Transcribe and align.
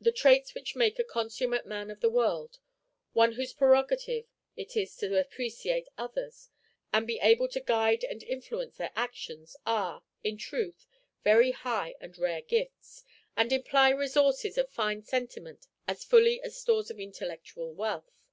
The 0.00 0.10
traits 0.10 0.56
which 0.56 0.74
make 0.74 0.98
a 0.98 1.04
consummate 1.04 1.64
man 1.64 1.88
of 1.88 2.00
the 2.00 2.10
world 2.10 2.58
one 3.12 3.34
whose 3.34 3.52
prerogative 3.52 4.24
it 4.56 4.76
is 4.76 4.96
to 4.96 5.20
appreciate 5.20 5.86
others, 5.96 6.50
and 6.92 7.06
be 7.06 7.20
able 7.20 7.46
to 7.46 7.60
guide 7.60 8.02
and 8.02 8.20
influence 8.24 8.76
their 8.78 8.90
actions 8.96 9.54
are, 9.64 10.02
in 10.24 10.36
truth, 10.36 10.84
very 11.22 11.52
high 11.52 11.94
and 12.00 12.18
rare 12.18 12.42
gifts, 12.42 13.04
and 13.36 13.52
imply 13.52 13.90
resources 13.90 14.58
of 14.58 14.68
fine 14.68 15.04
sentiment 15.04 15.68
as 15.86 16.02
fully 16.02 16.42
as 16.42 16.56
stores 16.60 16.90
of 16.90 16.98
intellectual 16.98 17.72
wealth. 17.72 18.26